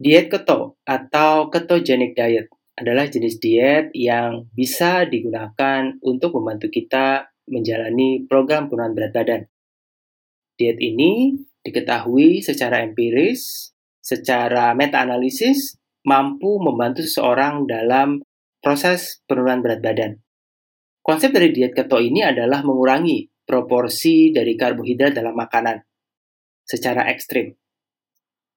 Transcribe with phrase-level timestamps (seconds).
[0.00, 8.24] Diet keto atau ketogenic diet adalah jenis diet yang bisa digunakan untuk membantu kita menjalani
[8.24, 9.42] program penurunan berat badan.
[10.56, 15.76] Diet ini diketahui secara empiris, secara meta-analisis,
[16.08, 18.24] mampu membantu seseorang dalam
[18.64, 20.12] proses penurunan berat badan.
[21.04, 25.76] Konsep dari diet keto ini adalah mengurangi proporsi dari karbohidrat dalam makanan
[26.64, 27.59] secara ekstrim.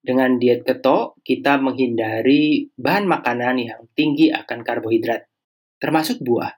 [0.04, 5.32] Dengan diet keto, kita menghindari bahan makanan yang tinggi akan karbohidrat,
[5.80, 6.52] termasuk buah.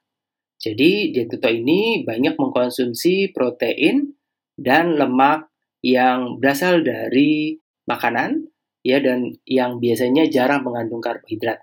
[0.57, 4.17] Jadi, diet keto ini banyak mengkonsumsi protein
[4.57, 5.53] dan lemak
[5.85, 8.49] yang berasal dari makanan
[8.81, 11.61] ya dan yang biasanya jarang mengandung karbohidrat.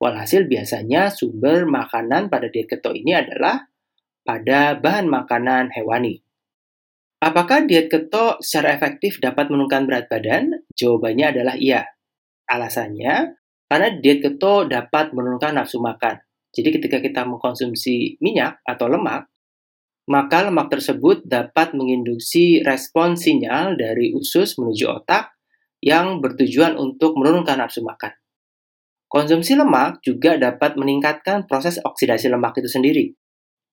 [0.00, 3.68] Walhasil biasanya sumber makanan pada diet keto ini adalah
[4.24, 6.23] pada bahan makanan hewani.
[7.24, 10.60] Apakah diet keto secara efektif dapat menurunkan berat badan?
[10.76, 11.88] Jawabannya adalah iya.
[12.44, 13.32] Alasannya,
[13.64, 16.20] karena diet keto dapat menurunkan nafsu makan.
[16.52, 19.24] Jadi ketika kita mengkonsumsi minyak atau lemak,
[20.04, 25.32] maka lemak tersebut dapat menginduksi respon sinyal dari usus menuju otak
[25.80, 28.12] yang bertujuan untuk menurunkan nafsu makan.
[29.08, 33.16] Konsumsi lemak juga dapat meningkatkan proses oksidasi lemak itu sendiri.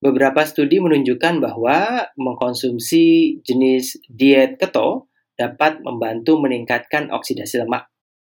[0.02, 5.06] Beberapa studi menunjukkan bahwa mengkonsumsi jenis diet keto
[5.38, 7.86] dapat membantu meningkatkan oksidasi lemak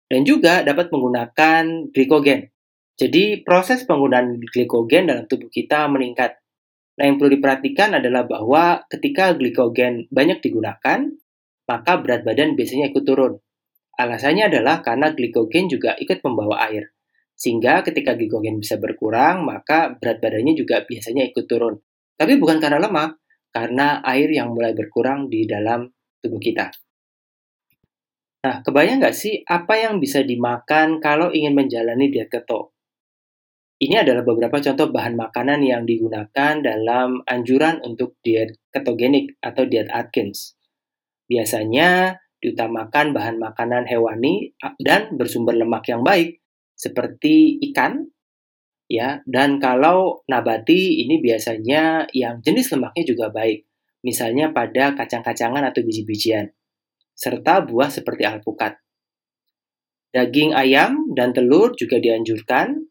[0.08, 2.56] dan juga dapat menggunakan glikogen.
[2.96, 6.40] Jadi proses penggunaan glikogen dalam tubuh kita meningkat.
[6.98, 11.14] Nah, yang perlu diperhatikan adalah bahwa ketika glikogen banyak digunakan,
[11.68, 13.38] maka berat badan biasanya ikut turun.
[14.00, 16.97] Alasannya adalah karena glikogen juga ikut membawa air.
[17.38, 21.78] Sehingga ketika glikogen bisa berkurang, maka berat badannya juga biasanya ikut turun.
[22.18, 23.22] Tapi bukan karena lemak,
[23.54, 25.86] karena air yang mulai berkurang di dalam
[26.18, 26.74] tubuh kita.
[28.42, 32.74] Nah, kebayang nggak sih apa yang bisa dimakan kalau ingin menjalani diet keto?
[33.78, 39.86] Ini adalah beberapa contoh bahan makanan yang digunakan dalam anjuran untuk diet ketogenik atau diet
[39.94, 40.58] Atkins.
[41.30, 46.42] Biasanya diutamakan bahan makanan hewani dan bersumber lemak yang baik,
[46.78, 48.06] seperti ikan,
[48.86, 49.26] ya.
[49.26, 53.66] Dan kalau nabati ini biasanya yang jenis lemaknya juga baik,
[54.06, 56.54] misalnya pada kacang-kacangan atau biji-bijian,
[57.18, 58.78] serta buah seperti alpukat.
[60.14, 62.88] Daging ayam dan telur juga dianjurkan.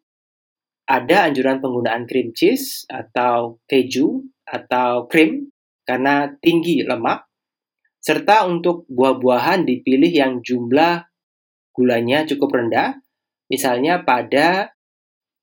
[0.87, 5.51] Ada anjuran penggunaan cream cheese atau keju atau krim
[5.83, 7.27] karena tinggi lemak,
[7.99, 11.11] serta untuk buah-buahan dipilih yang jumlah
[11.75, 13.03] gulanya cukup rendah
[13.51, 14.75] misalnya pada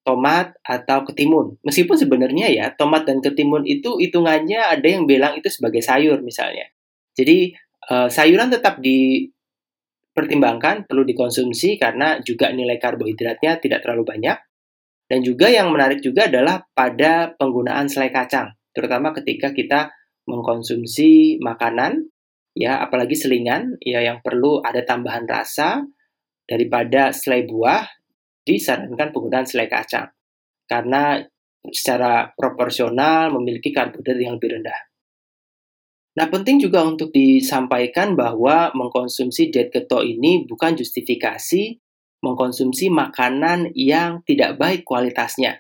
[0.03, 1.55] tomat atau ketimun.
[1.63, 6.67] Meskipun sebenarnya ya, tomat dan ketimun itu hitungannya ada yang bilang itu sebagai sayur misalnya.
[7.15, 7.55] Jadi
[7.87, 14.37] uh, sayuran tetap dipertimbangkan, perlu dikonsumsi karena juga nilai karbohidratnya tidak terlalu banyak.
[15.07, 19.91] Dan juga yang menarik juga adalah pada penggunaan selai kacang, terutama ketika kita
[20.25, 22.07] mengkonsumsi makanan
[22.55, 25.83] ya apalagi selingan ya yang perlu ada tambahan rasa
[26.43, 27.83] daripada selai buah,
[28.43, 30.07] disarankan penggunaan selai kacang
[30.67, 31.23] karena
[31.71, 34.79] secara proporsional memiliki karbohidrat yang lebih rendah.
[36.13, 41.81] Nah, penting juga untuk disampaikan bahwa mengkonsumsi diet keto ini bukan justifikasi
[42.21, 45.59] mengkonsumsi makanan yang tidak baik kualitasnya.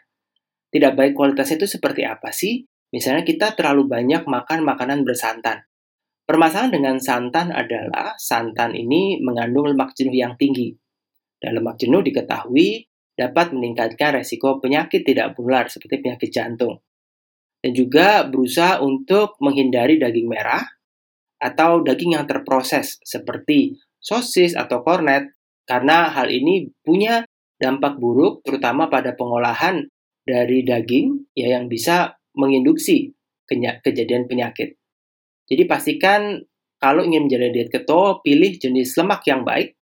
[0.69, 2.63] Tidak baik kualitasnya itu seperti apa sih?
[2.93, 5.65] Misalnya kita terlalu banyak makan makanan bersantan.
[6.33, 10.73] Permasalahan dengan santan adalah santan ini mengandung lemak jenuh yang tinggi.
[11.37, 16.81] Dan lemak jenuh diketahui dapat meningkatkan resiko penyakit tidak menular seperti penyakit jantung.
[17.61, 20.65] Dan juga berusaha untuk menghindari daging merah
[21.37, 25.37] atau daging yang terproses seperti sosis atau kornet
[25.69, 27.29] karena hal ini punya
[27.61, 29.85] dampak buruk terutama pada pengolahan
[30.25, 33.13] dari daging ya yang bisa menginduksi
[33.85, 34.81] kejadian penyakit.
[35.47, 36.39] Jadi pastikan
[36.79, 39.79] kalau ingin menjalani diet keto, pilih jenis lemak yang baik,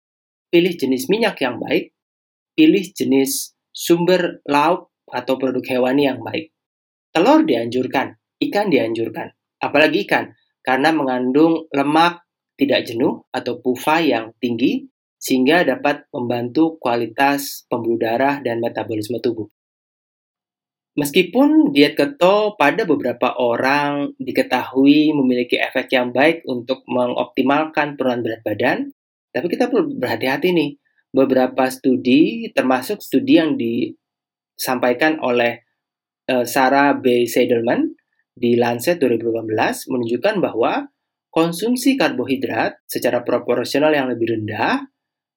[0.52, 1.96] pilih jenis minyak yang baik,
[2.52, 6.52] pilih jenis sumber lauk atau produk hewani yang baik.
[7.16, 9.32] Telur dianjurkan, ikan dianjurkan,
[9.64, 12.28] apalagi ikan, karena mengandung lemak
[12.60, 14.84] tidak jenuh atau PUFA yang tinggi,
[15.16, 19.48] sehingga dapat membantu kualitas pembuluh darah dan metabolisme tubuh.
[20.98, 28.42] Meskipun diet keto pada beberapa orang diketahui memiliki efek yang baik untuk mengoptimalkan penurunan berat
[28.42, 28.78] badan,
[29.30, 30.72] tapi kita perlu berhati-hati nih.
[31.10, 35.66] Beberapa studi, termasuk studi yang disampaikan oleh
[36.30, 37.26] uh, Sarah B.
[37.26, 37.98] Seidelman
[38.38, 40.86] di Lancet 2018 menunjukkan bahwa
[41.34, 44.86] konsumsi karbohidrat secara proporsional yang lebih rendah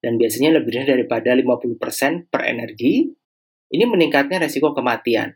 [0.03, 3.07] dan biasanya lebih rendah daripada 50% per energi,
[3.73, 5.33] ini meningkatkan resiko kematian.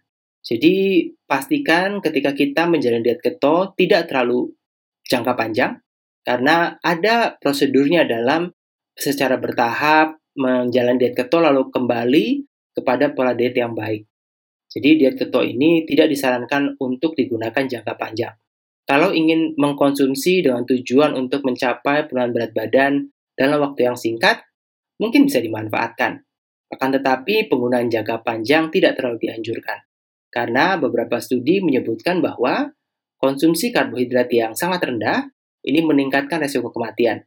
[0.48, 4.56] Jadi pastikan ketika kita menjalani diet keto tidak terlalu
[5.04, 5.84] jangka panjang
[6.24, 8.56] karena ada prosedurnya dalam
[8.96, 14.08] secara bertahap menjalani diet keto lalu kembali kepada pola diet yang baik.
[14.72, 18.36] Jadi diet keto ini tidak disarankan untuk digunakan jangka panjang.
[18.88, 24.48] Kalau ingin mengkonsumsi dengan tujuan untuk mencapai penurunan berat badan dalam waktu yang singkat,
[24.96, 26.24] mungkin bisa dimanfaatkan.
[26.72, 29.87] Akan tetapi penggunaan jangka panjang tidak terlalu dianjurkan.
[30.28, 32.70] Karena beberapa studi menyebutkan bahwa
[33.18, 35.28] konsumsi karbohidrat yang sangat rendah
[35.66, 37.24] ini meningkatkan resiko kematian.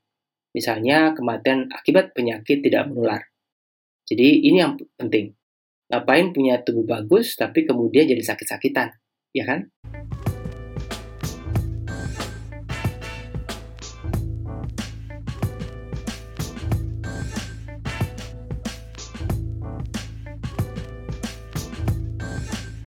[0.50, 3.22] Misalnya kematian akibat penyakit tidak menular.
[4.06, 5.32] Jadi ini yang penting.
[5.90, 8.94] Ngapain punya tubuh bagus tapi kemudian jadi sakit-sakitan,
[9.34, 9.66] ya kan?